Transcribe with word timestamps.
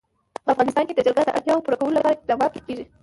په 0.43 0.49
افغانستان 0.53 0.83
کې 0.87 0.93
د 0.95 0.99
جلګه 1.05 1.23
د 1.25 1.29
اړتیاوو 1.37 1.63
پوره 1.65 1.77
کولو 1.79 1.95
لپاره 1.97 2.15
اقدامات 2.19 2.51
کېږي. 2.67 2.85